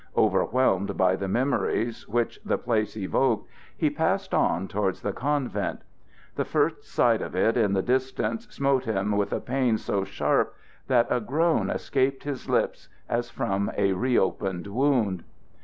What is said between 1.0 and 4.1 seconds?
the memories which the place evoked, he